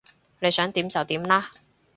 [0.39, 1.51] 你想點就點啦